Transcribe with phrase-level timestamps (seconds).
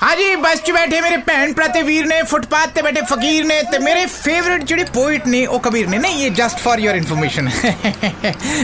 [0.00, 3.60] हाँ जी, बस च बैठे मेरे भैन प्रति वीर ने, फुटपाथ ते बैठे फकीर ने
[3.64, 7.50] ते मेरे फेवरेट जेह्ड़े पोइट ने, ओह् कबीर ने नहीं ये जस्ट फॉर योर इन्फॉर्मेशन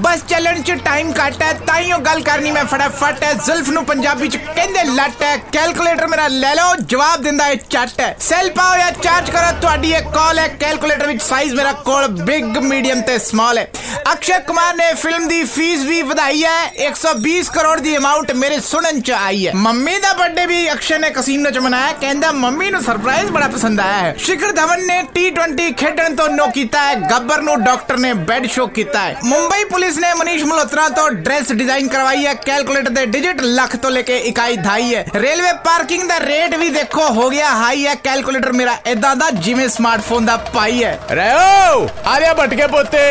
[0.00, 4.28] बस चलन च टाइम घट है ताइयो गल करनी मैं फटाफट है। जुल्फ नु पंजाबी
[4.28, 8.72] च कहंदे लट है कैलकुलेटर मेरा ले लो, जवाब दिंदा है चट है। सेल पाओ
[8.76, 13.18] या चार्ज करो ਤੁਹਾਡੀ ਇਹ ਕਾਲ ਹੈ ਕੈਲਕੂਲੇਟਰ ਵਿੱਚ ਸਾਈਜ਼ ਮੇਰਾ ਕੋਲ ਬਿਗ ਮੀਡੀਅਮ ਤੇ
[13.18, 13.66] ਸਮਾਲ ਹੈ
[14.12, 19.00] ਅਕਸ਼ੇ ਕੁਮਾਰ ਨੇ ਫਿਲਮ ਦੀ ਫੀਸ ਵੀ ਵਧਾਈ ਹੈ 120 करोड़ ਦੀ अमाउंट मेरे ਸੁਣਨ
[19.00, 22.81] च आई है। मम्मी ਦਾ बर्थडे भी अक्षय ने ਕਸੀਨੋ ਚ ਮਨਾਇਆ ਕਹਿੰਦਾ ਮੰਮੀ ਨੂੰ
[22.83, 27.41] ਸਰਪ੍ਰਾਈਜ਼ ਬੜਾ ਪਸੰਦ ਆਇਆ ਹੈ ਸ਼ਿਖਰ ਧਵਨ ਨੇ T20 ਖੇਡਣ ਤੋਂ ਨੋ ਕੀਤਾ ਹੈ ਗੱਬਰ
[27.41, 31.87] ਨੂੰ ਡਾਕਟਰ ਨੇ ਬੈੱਡ ਸ਼ੋ ਕੀਤਾ ਹੈ ਮੁੰਬਈ ਪੁਲਿਸ ਨੇ ਮਨੀਸ਼ ਮਲਹੋਤਰਾ ਤੋਂ ਡਰੈਸ ਡਿਜ਼ਾਈਨ
[31.87, 36.19] ਕਰਵਾਈ ਹੈ ਕੈਲਕੂਲੇਟਰ ਦੇ ਡਿਜਿਟ ਲੱਖ ਤੋਂ ਲੈ ਕੇ ਇਕਾਈ ਧਾਈ ਹੈ ਰੇਲਵੇ ਪਾਰਕਿੰਗ ਦਾ
[36.19, 40.83] ਰੇਟ ਵੀ ਦੇਖੋ ਹੋ ਗਿਆ ਹਾਈ ਹੈ ਕੈਲਕੂਲੇਟਰ ਮੇਰਾ ਇਦਾਂ ਦਾ ਜਿਵੇਂ ਸਮਾਰਟਫੋਨ ਦਾ ਪਾਈ
[40.83, 43.03] ਹੈ रेओ आर्या भट्ट के पोते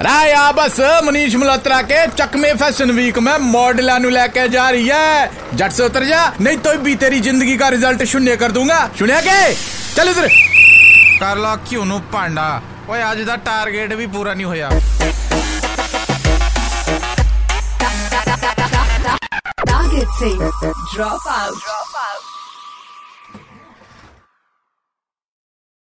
[0.00, 5.30] राय आ बस मनीष मल्होत्रा के चकमे फैशन वीक में मॉडल लेके जा रही है
[5.54, 8.77] जट से उतर जा नहीं तो भी तेरी जिंदगी ज़िंदगी का रिज़ल्ट शून्य कर दूँगा।
[8.97, 9.53] सुनिया के?
[9.95, 10.27] चल इधर।
[11.19, 12.45] कर लो क्यों नो पांडा?
[12.89, 14.69] ओए आज इधर टारगेट भी पूरा नहीं होया।
[19.61, 20.29] टारगेट से
[20.95, 21.84] ड्रॉप आउट